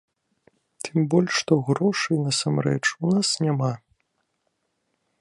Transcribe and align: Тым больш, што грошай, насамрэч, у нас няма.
Тым 0.87 0.97
больш, 1.15 1.33
што 1.41 1.53
грошай, 1.69 2.17
насамрэч, 2.31 2.81
у 3.03 3.15
нас 3.15 3.27
няма. 3.45 3.73